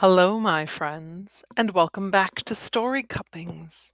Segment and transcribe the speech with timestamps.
[0.00, 3.92] Hello, my friends, and welcome back to Story Cuppings.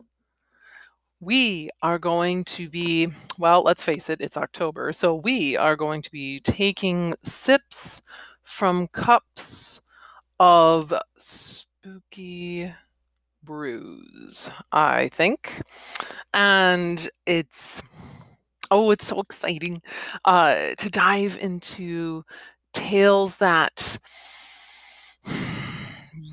[1.18, 3.08] We are going to be,
[3.40, 8.02] well, let's face it, it's October, so we are going to be taking sips
[8.44, 9.80] from cups
[10.38, 12.72] of spooky
[13.42, 15.60] brews, I think.
[16.32, 17.82] And it's,
[18.70, 19.82] oh, it's so exciting
[20.24, 22.24] uh, to dive into
[22.72, 23.98] tales that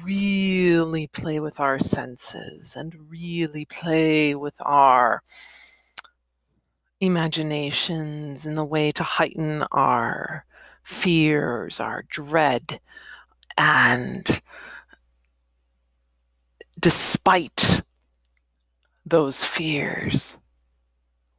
[0.04, 5.24] really play with our senses and really play with our
[7.00, 10.46] imaginations in the way to heighten our
[10.84, 12.80] fears, our dread,
[13.58, 14.42] and
[16.80, 17.82] despite
[19.06, 20.38] those fears,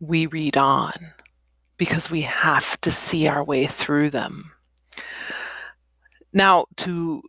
[0.00, 0.92] we read on
[1.76, 4.52] because we have to see our way through them.
[6.32, 7.22] Now, to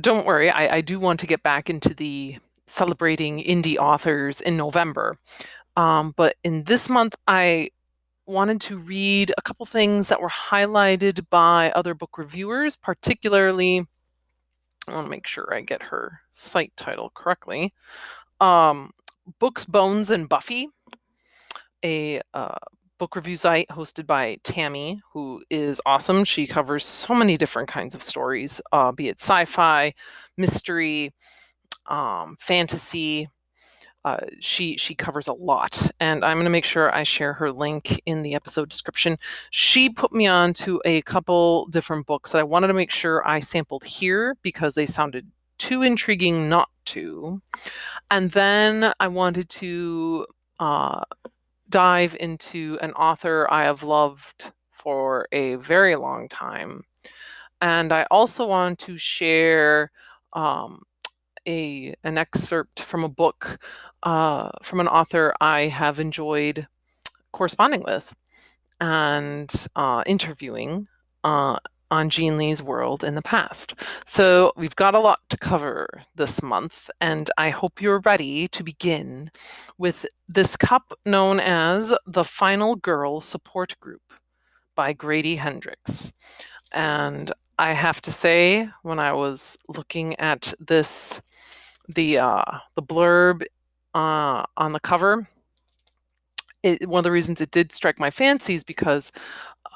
[0.00, 4.56] don't worry, I, I do want to get back into the celebrating indie authors in
[4.56, 5.18] November.
[5.76, 7.70] Um, but in this month, I
[8.26, 13.86] wanted to read a couple things that were highlighted by other book reviewers, particularly.
[14.88, 17.72] I want to make sure I get her site title correctly.
[18.40, 18.92] Um,
[19.38, 20.68] Books, Bones, and Buffy,
[21.84, 22.58] a uh,
[23.02, 26.22] book review site hosted by Tammy, who is awesome.
[26.22, 29.92] She covers so many different kinds of stories, uh, be it sci fi,
[30.36, 31.12] mystery,
[31.88, 33.28] um, fantasy.
[34.04, 37.50] Uh, she she covers a lot, and I'm going to make sure I share her
[37.50, 39.16] link in the episode description.
[39.50, 43.26] She put me on to a couple different books that I wanted to make sure
[43.26, 45.26] I sampled here because they sounded
[45.58, 47.42] too intriguing not to.
[48.12, 50.24] And then I wanted to
[50.60, 51.02] uh,
[51.72, 56.84] dive into an author I have loved for a very long time.
[57.60, 59.90] And I also want to share
[60.34, 60.82] um,
[61.48, 63.58] a an excerpt from a book
[64.02, 66.68] uh, from an author I have enjoyed
[67.32, 68.14] corresponding with
[68.80, 70.88] and uh, interviewing.
[71.24, 71.58] Uh,
[71.92, 73.74] on Jean Lee's world in the past.
[74.06, 75.86] So we've got a lot to cover
[76.16, 79.30] this month, and I hope you're ready to begin
[79.76, 84.14] with this cup known as the Final Girl Support Group
[84.74, 86.14] by Grady Hendrix.
[86.72, 91.20] And I have to say, when I was looking at this,
[91.88, 93.42] the uh, the blurb
[93.94, 95.28] uh, on the cover,
[96.62, 99.12] it, one of the reasons it did strike my fancy is because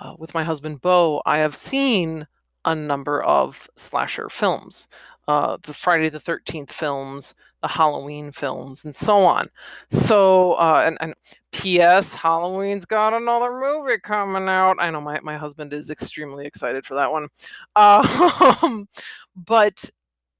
[0.01, 2.27] uh, with my husband Bo, I have seen
[2.65, 4.89] a number of slasher films,
[5.29, 9.49] uh, the Friday the Thirteenth films, the Halloween films, and so on.
[9.91, 11.15] So, uh, and, and
[11.53, 12.13] P.S.
[12.13, 14.77] Halloween's got another movie coming out.
[14.79, 17.29] I know my my husband is extremely excited for that one,
[17.77, 18.89] um,
[19.35, 19.91] but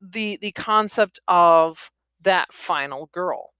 [0.01, 1.91] the the concept of
[2.23, 3.53] that final girl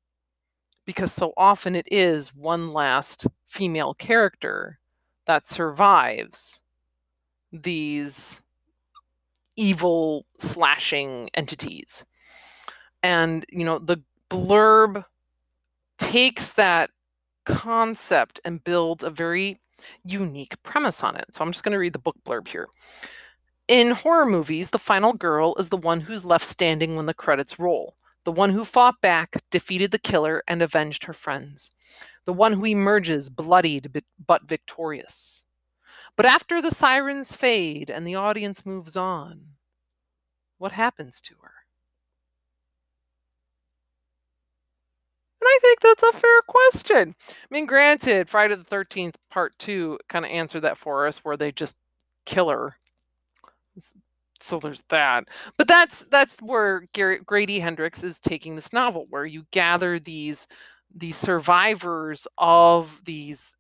[0.87, 4.79] because so often it is one last female character
[5.27, 6.63] that survives
[7.53, 8.41] these
[9.57, 12.05] evil slashing entities.
[13.03, 15.05] And, you know, the blurb
[15.99, 16.91] takes that
[17.45, 19.61] concept and builds a very
[20.05, 21.27] unique premise on it.
[21.33, 22.69] So I'm just going to read the book blurb here.
[23.69, 27.59] In horror movies, the final girl is the one who's left standing when the credits
[27.59, 31.71] roll, the one who fought back, defeated the killer, and avenged her friends
[32.27, 35.45] the one who emerges bloodied but victorious.
[36.17, 39.41] But after the sirens fade and the audience moves on,
[40.59, 41.53] what happens to her?
[45.41, 47.15] And I think that's a fair question.
[47.31, 51.37] I mean, granted, Friday the 13th, part two, kind of answered that for us, where
[51.37, 51.77] they just
[52.25, 52.79] kill her.
[54.41, 55.25] So there's that.
[55.57, 60.49] But that's that's where Gary, Grady Hendrix is taking this novel, where you gather these
[60.97, 63.57] the survivors of these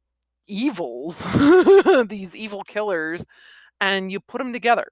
[0.46, 1.24] evils,
[2.06, 3.24] these evil killers,
[3.80, 4.88] and you put them together.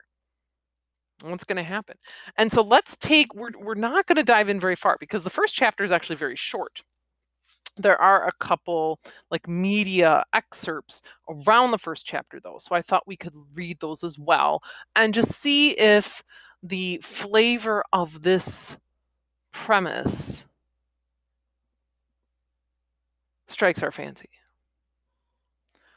[1.22, 1.97] What's going to happen?
[2.37, 5.30] And so let's take, we're, we're not going to dive in very far because the
[5.30, 6.83] first chapter is actually very short.
[7.77, 12.59] There are a couple like media excerpts around the first chapter, though.
[12.59, 14.63] So I thought we could read those as well
[14.95, 16.22] and just see if
[16.63, 18.78] the flavor of this
[19.51, 20.47] premise
[23.54, 24.28] strikes our fancy.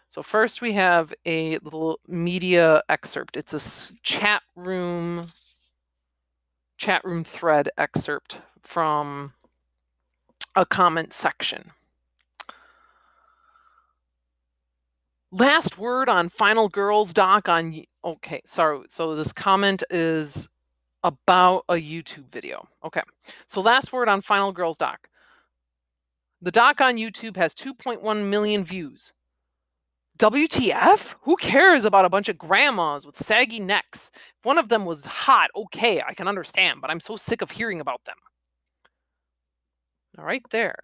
[0.10, 3.36] So first we have a little media excerpt.
[3.36, 5.28] It's a chat room
[6.78, 9.34] chat room thread excerpt from
[10.56, 11.72] a comment section.
[15.32, 18.86] Last word on Final Girls doc on okay, sorry.
[18.88, 20.50] So this comment is
[21.04, 22.68] about a YouTube video.
[22.84, 23.02] Okay,
[23.46, 25.10] so last word on Final Girls doc.
[26.42, 29.14] The doc on YouTube has 2.1 million views.
[30.20, 31.16] WTF?
[31.22, 34.12] Who cares about a bunch of grandmas with saggy necks?
[34.40, 37.52] If one of them was hot, okay, I can understand, but I'm so sick of
[37.52, 38.18] hearing about them.
[40.18, 40.76] Right there.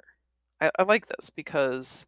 [0.62, 2.06] I, I like this because,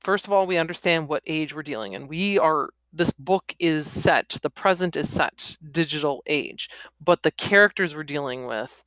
[0.00, 2.08] first of all, we understand what age we're dealing in.
[2.08, 6.70] We are this book is set, the present is set, digital age,
[7.00, 8.82] but the characters we're dealing with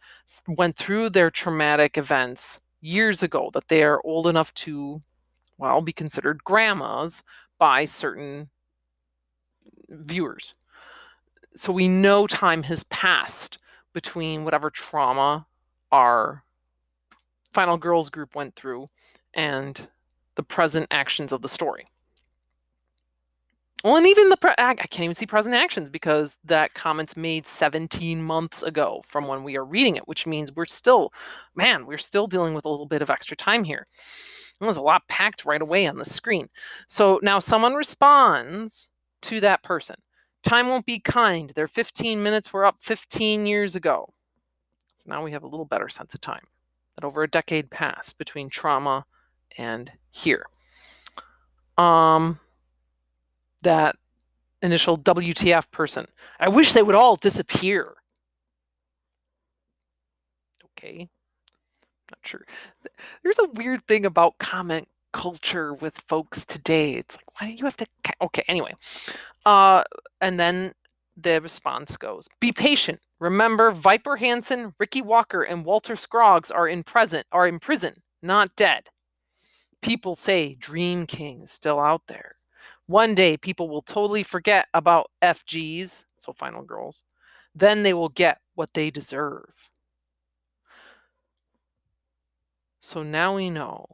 [0.48, 5.02] went through their traumatic events years ago that they are old enough to,
[5.58, 7.24] well, be considered grandmas
[7.58, 8.50] by certain
[9.90, 10.54] viewers.
[11.56, 13.60] So we know time has passed
[13.94, 15.46] between whatever trauma
[15.92, 16.44] our
[17.54, 18.88] final girls group went through
[19.34, 19.88] and
[20.36, 21.86] the present actions of the story.
[23.84, 27.48] Well, and even the pre- I can't even see present actions because that comment's made
[27.48, 31.12] 17 months ago from when we are reading it, which means we're still,
[31.56, 33.88] man, we're still dealing with a little bit of extra time here.
[34.60, 36.50] And there's a lot packed right away on the screen.
[36.88, 38.90] So now someone responds
[39.24, 39.96] to that person.
[40.44, 41.52] Time won't be kind.
[41.56, 44.14] Their 15 minutes were up 15 years ago.
[44.96, 46.44] So now we have a little better sense of time.
[46.96, 49.06] That over a decade passed between trauma
[49.58, 50.46] and here.
[51.78, 52.40] Um,
[53.62, 53.96] that
[54.62, 56.08] initial WTF person.
[56.40, 57.96] I wish they would all disappear.
[60.78, 61.10] Okay.
[62.10, 62.46] Not sure.
[63.24, 66.94] There's a weird thing about comment culture with folks today.
[66.94, 67.86] It's like, why do you have to?
[68.22, 68.74] Okay, anyway.
[69.46, 69.84] Uh,
[70.20, 70.74] and then
[71.18, 73.00] the response goes Be patient.
[73.20, 78.56] Remember, Viper Hanson, Ricky Walker, and Walter Scroggs are in present are in prison, not
[78.56, 78.90] dead.
[79.82, 82.36] People say Dream King is still out there.
[82.92, 87.04] One day, people will totally forget about FGs, so final girls.
[87.56, 89.70] Then they will get what they deserve.
[92.82, 93.86] So now we know,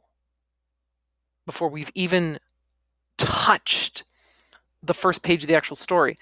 [1.46, 2.40] before we've even
[3.18, 4.02] touched
[4.82, 6.16] the first page of the actual story,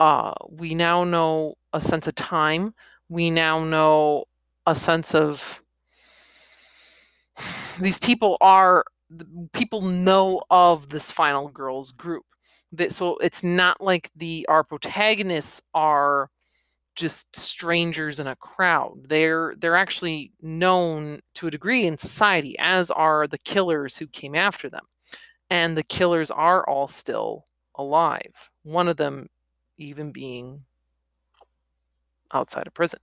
[0.00, 2.72] uh, we now know a sense of time.
[3.10, 4.24] We now know
[4.66, 5.60] a sense of
[7.78, 8.82] these people are
[9.52, 12.24] people know of this final girls group.
[12.72, 16.30] That so it's not like the our protagonists are
[16.96, 19.06] just strangers in a crowd.
[19.08, 24.34] They're they're actually known to a degree in society as are the killers who came
[24.34, 24.84] after them.
[25.50, 27.44] And the killers are all still
[27.76, 29.28] alive one of them
[29.78, 30.64] even being
[32.32, 33.00] outside of prison.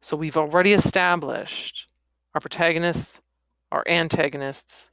[0.00, 1.89] So we've already established
[2.34, 3.22] our protagonists,
[3.72, 4.90] our antagonists,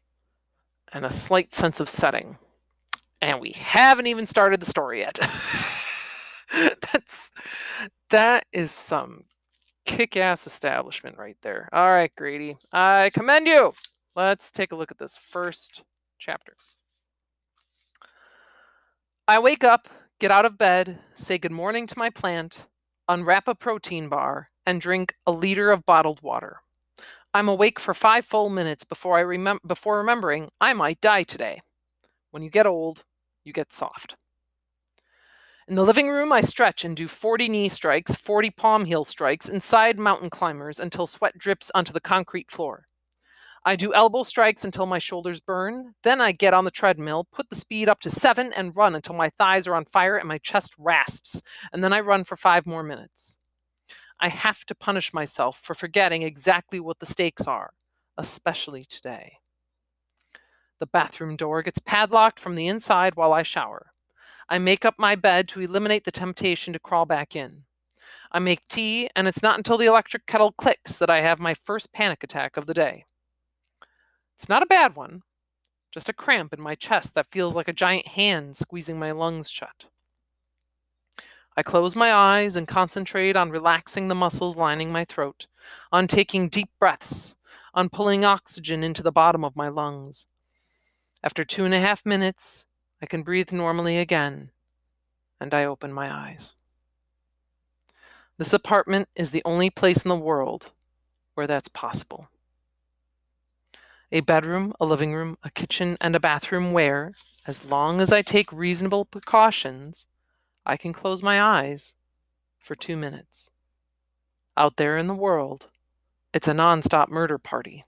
[0.94, 2.38] and a slight sense of setting.
[3.22, 5.18] And we haven't even started the story yet.
[6.92, 7.32] That's
[8.10, 9.26] that is some
[9.86, 11.70] kick-ass establishment right there.
[11.74, 12.58] All right, Grady.
[12.72, 13.74] I commend you.
[14.16, 15.84] Let's take a look at this first
[16.20, 16.56] chapter.
[19.28, 19.90] I wake up,
[20.20, 22.68] get out of bed, say good morning to my plant,
[23.10, 26.62] unwrap a protein bar, and drink a liter of bottled water.
[27.34, 31.62] I'm awake for five full minutes before I remem- before remembering I might die today.
[32.32, 33.04] When you get old,
[33.44, 34.16] you get soft.
[35.68, 39.50] In the living room, I stretch and do 40 knee strikes, 40 palm heel strikes
[39.50, 42.86] inside mountain climbers until sweat drips onto the concrete floor.
[43.66, 45.94] I do elbow strikes until my shoulders burn.
[46.04, 49.16] Then I get on the treadmill, put the speed up to seven, and run until
[49.16, 51.42] my thighs are on fire and my chest rasps.
[51.74, 53.38] And then I run for five more minutes.
[54.20, 57.72] I have to punish myself for forgetting exactly what the stakes are,
[58.18, 59.34] especially today.
[60.80, 63.92] The bathroom door gets padlocked from the inside while I shower.
[64.50, 67.64] I make up my bed to eliminate the temptation to crawl back in.
[68.32, 71.54] I make tea, and it's not until the electric kettle clicks that I have my
[71.54, 73.06] first panic attack of the day.
[74.36, 75.24] It's not a bad one,
[75.92, 79.50] just a cramp in my chest that feels like a giant hand squeezing my lungs
[79.50, 79.86] shut.
[81.60, 85.48] I close my eyes and concentrate on relaxing the muscles lining my throat,
[85.92, 87.36] on taking deep breaths,
[87.74, 90.28] on pulling oxygen into the bottom of my lungs.
[91.24, 92.68] After two and a half minutes,
[93.02, 94.52] I can breathe normally again,
[95.42, 96.54] and I open my eyes.
[98.38, 100.70] This apartment is the only place in the world
[101.34, 102.30] where that's possible.
[104.12, 107.14] A bedroom, a living room, a kitchen, and a bathroom where,
[107.48, 110.06] as long as I take reasonable precautions,
[110.68, 111.96] I can close my eyes
[112.60, 113.50] for two minutes.
[114.58, 115.68] Out there in the world,
[116.34, 117.84] it's a nonstop murder party.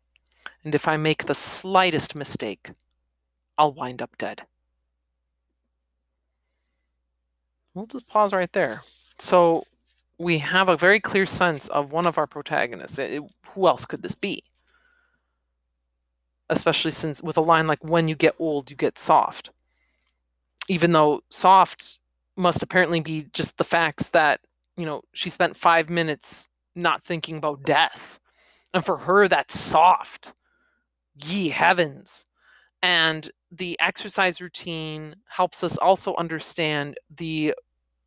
[0.63, 2.71] And if I make the slightest mistake,
[3.57, 4.43] I'll wind up dead.
[7.73, 8.81] we'll just pause right there.
[9.19, 9.65] So
[10.17, 12.97] we have a very clear sense of one of our protagonists.
[12.97, 13.21] It,
[13.53, 14.43] who else could this be?
[16.49, 19.51] Especially since with a line like, when you get old, you get soft.
[20.67, 21.98] Even though soft
[22.39, 24.39] must apparently be just the facts that,
[24.77, 28.19] you know, she spent five minutes not thinking about death.
[28.73, 30.33] And for her, that's soft.
[31.15, 32.25] Ye heavens.
[32.81, 37.53] And the exercise routine helps us also understand the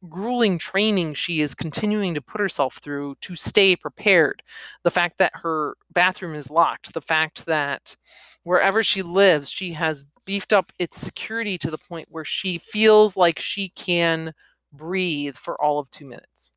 [0.09, 4.43] grueling training she is continuing to put herself through to stay prepared.
[4.83, 7.97] The fact that her bathroom is locked, the fact that
[8.43, 13.17] wherever she lives, she has beefed up its security to the point where she feels
[13.17, 14.35] like she can
[14.73, 16.51] breathe for all of two minutes.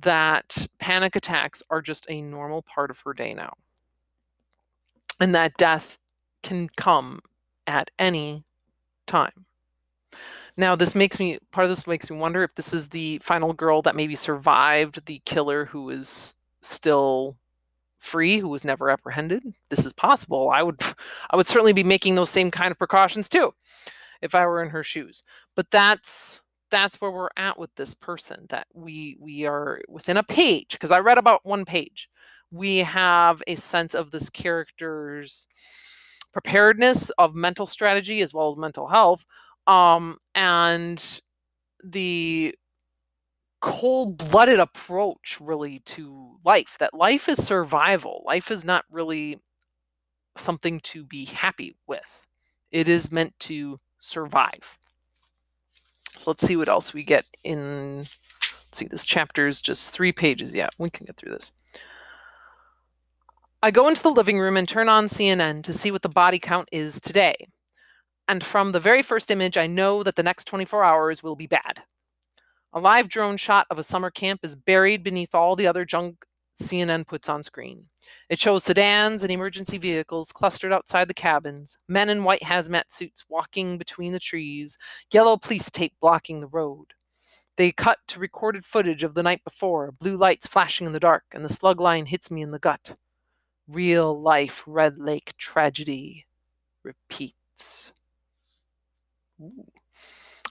[0.00, 3.54] That panic attacks are just a normal part of her day now.
[5.20, 5.98] And that death
[6.42, 7.20] can come
[7.66, 8.44] at any
[9.06, 9.46] time.
[10.58, 13.52] Now, this makes me part of this makes me wonder if this is the final
[13.52, 17.38] girl that maybe survived the killer who is still
[18.00, 19.44] free, who was never apprehended.
[19.70, 20.50] This is possible.
[20.50, 20.82] I would
[21.30, 23.54] I would certainly be making those same kind of precautions too
[24.20, 25.22] if I were in her shoes.
[25.54, 30.24] But that's that's where we're at with this person that we we are within a
[30.24, 32.08] page because I read about one page.
[32.50, 35.46] We have a sense of this character's
[36.32, 39.24] preparedness of mental strategy as well as mental health
[39.68, 41.20] um, and
[41.84, 42.54] the
[43.60, 48.22] cold-blooded approach really to life that life is survival.
[48.24, 49.40] Life is not really
[50.36, 52.26] something to be happy with.
[52.70, 54.78] It is meant to survive.
[56.16, 60.12] So let's see what else we get in let's see this chapter is just three
[60.12, 60.54] pages.
[60.54, 61.52] Yeah we can get through this.
[63.62, 66.38] I go into the living room and turn on cnn to see what the body
[66.38, 67.48] count is today
[68.28, 71.46] and from the very first image, I know that the next 24 hours will be
[71.46, 71.82] bad.
[72.74, 76.26] A live drone shot of a summer camp is buried beneath all the other junk
[76.60, 77.86] CNN puts on screen.
[78.28, 83.24] It shows sedans and emergency vehicles clustered outside the cabins, men in white hazmat suits
[83.28, 84.76] walking between the trees,
[85.12, 86.92] yellow police tape blocking the road.
[87.56, 91.24] They cut to recorded footage of the night before, blue lights flashing in the dark,
[91.32, 92.94] and the slug line hits me in the gut.
[93.66, 96.26] Real life Red Lake tragedy
[96.82, 97.92] repeats.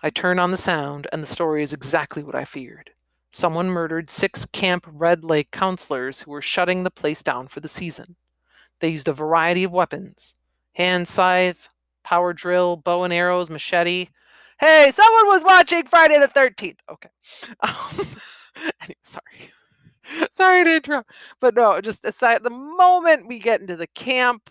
[0.04, 2.92] I turn on the sound, and the story is exactly what I feared.
[3.32, 7.68] Someone murdered six Camp Red Lake counselors who were shutting the place down for the
[7.68, 8.16] season.
[8.80, 10.34] They used a variety of weapons
[10.74, 11.70] hand scythe,
[12.04, 14.10] power drill, bow and arrows, machete.
[14.60, 16.80] Hey, someone was watching Friday the 13th.
[16.92, 17.10] Okay.
[17.62, 18.06] Um,
[18.82, 19.52] anyway, sorry.
[20.32, 21.12] sorry to interrupt.
[21.40, 24.50] But no, just aside, the moment we get into the camp,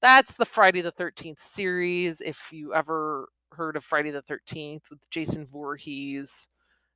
[0.00, 2.20] that's the Friday the 13th series.
[2.20, 6.48] If you ever heard of Friday the 13th with Jason Voorhees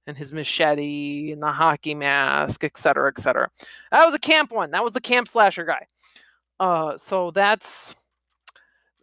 [0.06, 3.48] and his machete and the hockey mask, et cetera, et cetera.
[3.92, 4.70] That was a camp one.
[4.70, 5.86] That was the camp slasher guy.
[6.58, 7.94] Uh, so that's,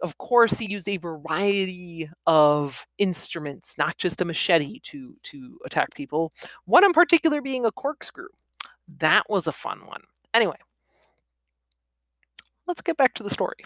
[0.01, 5.93] of course, he used a variety of instruments, not just a machete to to attack
[5.95, 6.33] people.
[6.65, 8.27] One in particular being a corkscrew.
[8.97, 10.01] That was a fun one.
[10.33, 10.57] Anyway,
[12.67, 13.57] let's get back to the story.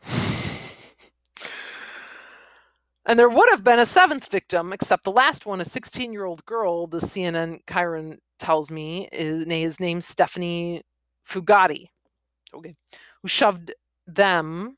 [3.06, 6.25] And there would have been a seventh victim, except the last one, a 16 year
[6.25, 10.84] old girl, the CNN chyron tells me, is, is named Stephanie
[11.27, 11.89] Fugati,
[12.53, 12.74] okay,
[13.22, 13.74] who shoved
[14.08, 14.77] them,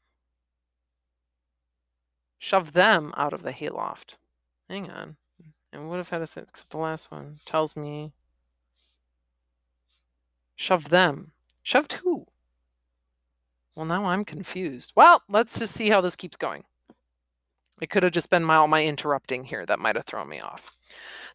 [2.37, 4.17] shoved them out of the hayloft.
[4.69, 5.17] Hang on.
[5.73, 8.11] And would have had a except the last one tells me,
[10.55, 11.31] shoved them.
[11.63, 12.25] Shoved who?
[13.75, 14.91] Well, now I'm confused.
[14.95, 16.63] Well, let's just see how this keeps going.
[17.81, 20.39] It could have just been my, all my interrupting here that might have thrown me
[20.39, 20.77] off.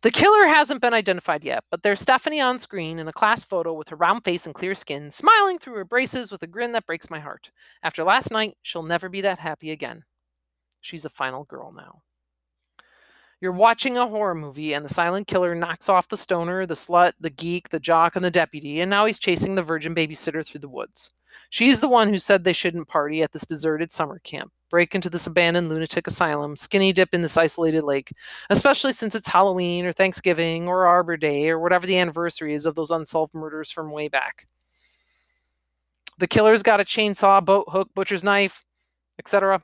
[0.03, 3.73] The killer hasn't been identified yet, but there's Stephanie on screen in a class photo
[3.73, 6.87] with her round face and clear skin, smiling through her braces with a grin that
[6.87, 7.51] breaks my heart.
[7.83, 10.05] After last night, she'll never be that happy again.
[10.81, 12.03] She's a final girl now.
[13.41, 17.15] You're watching a horror movie, and the silent killer knocks off the stoner, the slut,
[17.19, 20.61] the geek, the jock, and the deputy, and now he's chasing the virgin babysitter through
[20.61, 21.11] the woods.
[21.51, 25.11] She's the one who said they shouldn't party at this deserted summer camp break into
[25.11, 28.13] this abandoned lunatic asylum, skinny dip in this isolated lake,
[28.51, 32.75] especially since it's Halloween or Thanksgiving or Arbor Day or whatever the anniversary is of
[32.75, 34.47] those unsolved murders from way back.
[36.19, 38.63] The killer's got a chainsaw, boat hook, butcher's knife,
[39.19, 39.61] etc.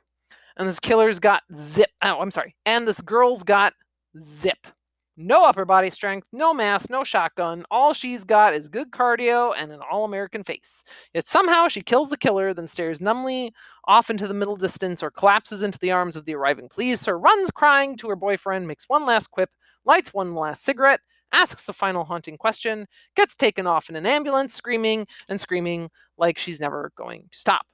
[0.57, 1.89] And this killer's got zip.
[2.01, 2.55] Oh, I'm sorry.
[2.65, 3.73] And this girl's got
[4.19, 4.67] zip.
[5.15, 7.65] No upper body strength, no mass, no shotgun.
[7.69, 10.83] All she's got is good cardio and an all American face.
[11.13, 13.53] Yet somehow she kills the killer, then stares numbly
[13.85, 17.19] off into the middle distance or collapses into the arms of the arriving police, or
[17.19, 19.51] runs crying to her boyfriend, makes one last quip,
[19.85, 21.01] lights one last cigarette,
[21.31, 26.39] asks a final haunting question, gets taken off in an ambulance, screaming and screaming like
[26.39, 27.67] she's never going to stop.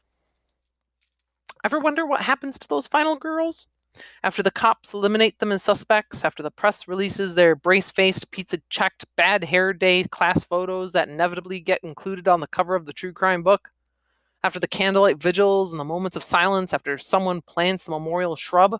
[1.64, 3.68] Ever wonder what happens to those final girls?
[4.24, 8.60] After the cops eliminate them as suspects, after the press releases their brace faced, pizza
[8.70, 12.94] checked, bad hair day class photos that inevitably get included on the cover of the
[12.94, 13.72] true crime book,
[14.44, 18.80] after the candlelight vigils and the moments of silence after someone plants the memorial shrub,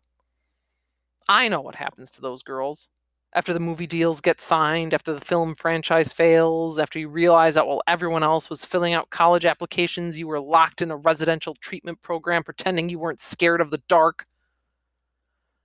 [1.28, 2.90] I know what happens to those girls.
[3.34, 7.68] After the movie deals get signed, after the film franchise fails, after you realize that
[7.68, 12.02] while everyone else was filling out college applications, you were locked in a residential treatment
[12.02, 14.26] program pretending you weren't scared of the dark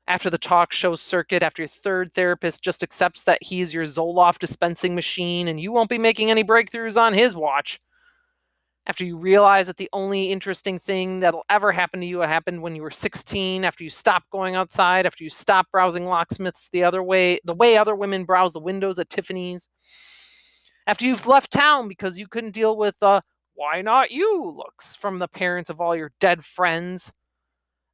[0.06, 4.38] after the talk show circuit, after your third therapist just accepts that he's your Zoloft
[4.38, 7.78] dispensing machine and you won't be making any breakthroughs on his watch,
[8.86, 12.76] after you realize that the only interesting thing that'll ever happen to you happened when
[12.76, 17.02] you were 16, after you stop going outside, after you stop browsing locksmiths the other
[17.02, 19.70] way, the way other women browse the windows at Tiffany's,
[20.86, 23.22] after you've left town because you couldn't deal with uh,
[23.54, 24.52] why not you?
[24.54, 27.10] looks from the parents of all your dead friends,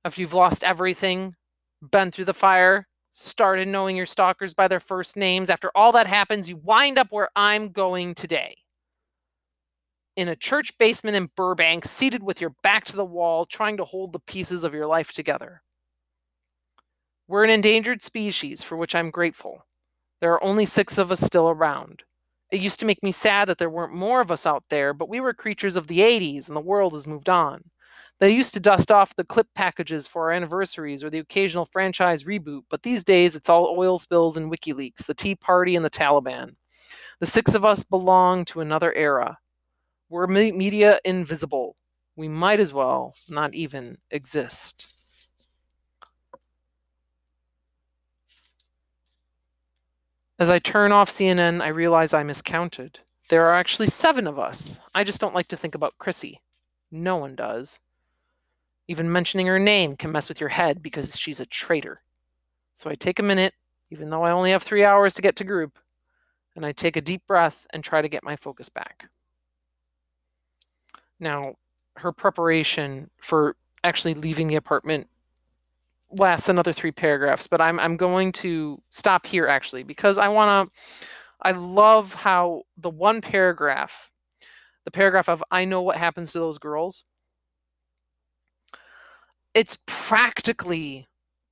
[0.05, 1.37] after you've lost everything,
[1.83, 5.51] been through the fire, started knowing your stalkers by their first names.
[5.51, 8.57] After all that happens, you wind up where I'm going today.
[10.17, 13.85] In a church basement in Burbank, seated with your back to the wall, trying to
[13.85, 15.63] hold the pieces of your life together.
[17.27, 19.65] We're an endangered species for which I'm grateful.
[20.21, 22.03] There are only six of us still around.
[22.51, 25.09] It used to make me sad that there weren't more of us out there, but
[25.09, 27.71] we were creatures of the 80s and the world has moved on.
[28.21, 32.25] They used to dust off the clip packages for our anniversaries or the occasional franchise
[32.25, 35.91] reboot, but these days it's all oil spills and WikiLeaks, the Tea Party, and the
[35.91, 36.57] Taliban.
[37.19, 39.39] The six of us belong to another era.
[40.11, 41.77] We're media invisible.
[42.15, 44.87] We might as well not even exist.
[50.39, 53.01] As I turn off CNN, I realize I miscounted.
[53.31, 54.79] There are actually seven of us.
[54.95, 56.39] I just don't like to think about Chrissy.
[56.91, 57.79] No one does.
[58.91, 62.03] Even mentioning her name can mess with your head because she's a traitor.
[62.75, 63.55] So I take a minute,
[63.91, 65.79] even though I only have three hours to get to group,
[66.57, 69.09] and I take a deep breath and try to get my focus back.
[71.21, 71.55] Now,
[71.99, 75.07] her preparation for actually leaving the apartment
[76.11, 80.69] lasts another three paragraphs, but I'm I'm going to stop here actually because I want
[80.69, 80.81] to
[81.43, 84.11] I love how the one paragraph,
[84.85, 87.05] the paragraph of I know what happens to those girls
[89.55, 91.07] it's practically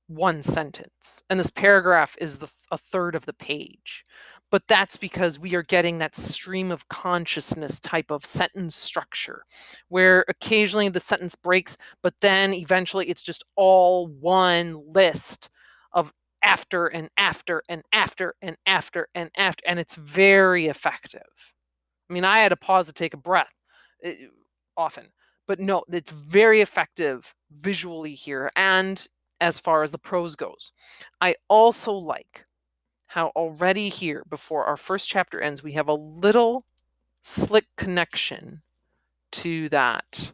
[0.07, 4.03] one sentence and this paragraph is the a third of the page
[4.51, 9.43] but that's because we are getting that stream of consciousness type of sentence structure
[9.89, 15.49] where occasionally the sentence breaks but then eventually it's just all one list
[15.93, 16.11] of
[16.43, 21.21] after and after and after and after and after and it's very effective.
[22.09, 23.53] I mean i had to pause to take a breath
[24.03, 24.15] eh,
[24.77, 25.05] often
[25.49, 29.07] but no, it's very effective visually here and
[29.41, 30.71] as far as the prose goes.
[31.19, 32.45] I also like
[33.07, 36.65] how already here, before our first chapter ends, we have a little
[37.21, 38.61] slick connection
[39.31, 40.33] to that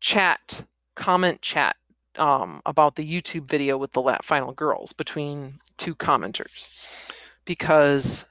[0.00, 0.64] chat,
[0.96, 1.76] comment chat
[2.16, 7.08] um, about the YouTube video with the final girls between two commenters.
[7.44, 8.26] Because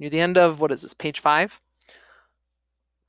[0.00, 1.60] near the end of, what is this, page five?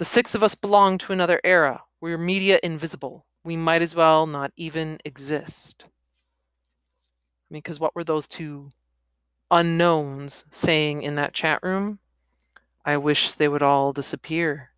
[0.04, 1.84] The six of us belong to another era.
[2.02, 3.26] We're media invisible.
[3.46, 5.86] We might as well not even exist.
[5.86, 5.88] I
[7.50, 8.68] mean, because what were those two
[9.50, 12.00] unknowns saying in that chat room?
[12.84, 14.72] I wish they would all disappear.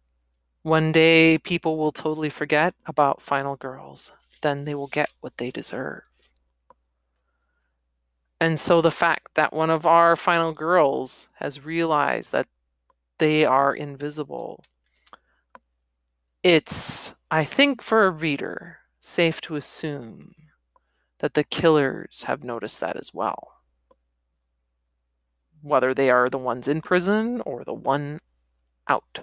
[0.62, 4.12] One day people will totally forget about Final Girls.
[4.42, 6.04] Then they will get what they deserve.
[8.40, 12.46] And so the fact that one of our final girls has realized that
[13.18, 14.64] they are invisible
[16.46, 20.36] it's, I think, for a reader, safe to assume
[21.18, 23.54] that the killers have noticed that as well.
[25.64, 28.20] Whether they are the ones in prison or the one
[28.88, 29.22] out.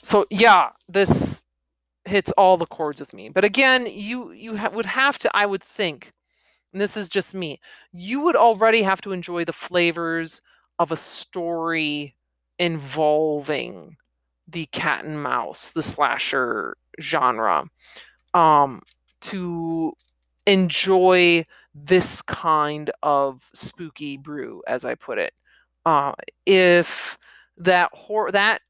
[0.00, 1.44] So yeah, this
[2.04, 3.30] hits all the chords with me.
[3.30, 6.12] But again, you you ha would have to, I would think,
[6.72, 7.60] and this is just me,
[7.92, 10.42] you would already have to enjoy the flavors
[10.78, 12.14] of a story
[12.56, 13.96] involving
[14.48, 17.64] the cat and mouse, the slasher genre,
[18.34, 18.82] um,
[19.20, 19.92] to
[20.46, 25.32] enjoy this kind of spooky brew, as I put it.
[25.86, 26.12] Uh,
[26.46, 27.18] if
[27.56, 28.62] that horror that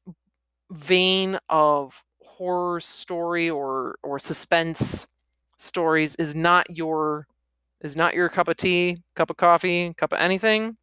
[0.71, 5.07] vein of horror story or or suspense
[5.57, 7.27] stories is not your
[7.81, 10.75] is not your cup of tea, cup of coffee, cup of anything,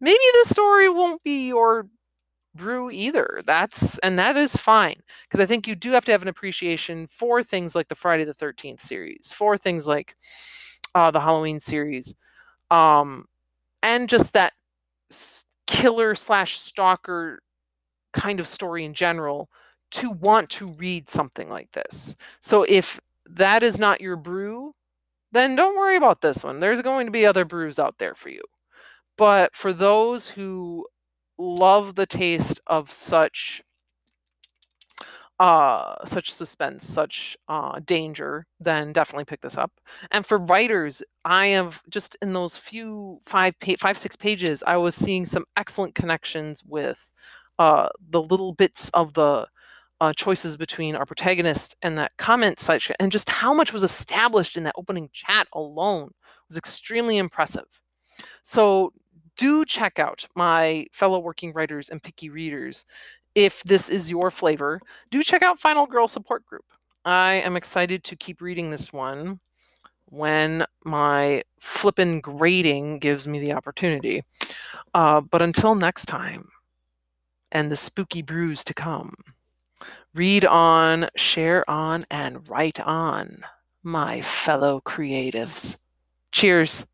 [0.00, 1.86] maybe the story won't be your
[2.60, 3.40] brew either.
[3.46, 7.06] That's and that is fine because I think you do have to have an appreciation
[7.06, 10.16] for things like the Friday the 13th series, for things like
[10.94, 12.14] uh, the Halloween series,
[12.70, 13.26] um,
[13.82, 14.52] and just that
[15.66, 17.40] killer slash stalker
[18.12, 19.48] kind of story in general
[19.92, 22.16] to want to read something like this.
[22.40, 24.74] So if that is not your brew,
[25.32, 26.60] then don't worry about this one.
[26.60, 28.42] There's going to be other brews out there for you.
[29.16, 30.86] But for those who
[31.40, 33.62] love the taste of such
[35.40, 39.72] uh, such suspense, such uh, danger, then definitely pick this up.
[40.10, 44.76] And for writers, I have just in those few five, pa- five, six pages, I
[44.76, 47.10] was seeing some excellent connections with
[47.58, 49.48] uh, the little bits of the
[50.02, 54.58] uh, choices between our protagonist and that comment section, and just how much was established
[54.58, 56.10] in that opening chat alone
[56.48, 57.80] was extremely impressive.
[58.42, 58.92] So
[59.36, 62.84] do check out my fellow working writers and picky readers
[63.34, 66.64] if this is your flavor, do check out Final Girl Support Group.
[67.04, 69.40] I am excited to keep reading this one
[70.06, 74.24] when my flippin' grading gives me the opportunity.
[74.94, 76.48] Uh, but until next time,
[77.52, 79.14] and the spooky brews to come,
[80.14, 83.42] read on, share on, and write on,
[83.82, 85.76] my fellow creatives.
[86.32, 86.84] Cheers.